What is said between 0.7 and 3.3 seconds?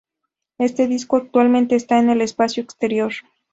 disco actualmente está en el espacio exterior.